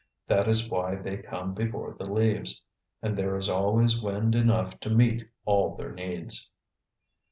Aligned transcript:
That 0.25 0.47
is 0.47 0.67
why 0.67 0.95
they 0.95 1.17
come 1.17 1.53
before 1.53 1.93
the 1.93 2.11
leaves. 2.11 2.63
And 3.03 3.15
there 3.15 3.37
is 3.37 3.49
always 3.51 4.01
wind 4.01 4.33
enough 4.33 4.79
to 4.79 4.89
meet 4.89 5.29
all 5.45 5.75
their 5.75 5.91
needs. 5.93 6.49